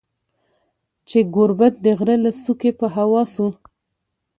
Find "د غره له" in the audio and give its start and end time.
1.85-2.31